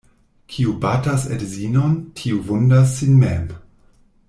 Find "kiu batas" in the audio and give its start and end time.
0.53-1.25